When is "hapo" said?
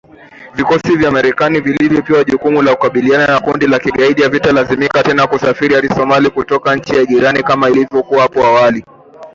8.21-8.45